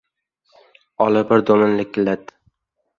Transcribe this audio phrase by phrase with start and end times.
[1.07, 2.41] Olapar dumini likillatdi.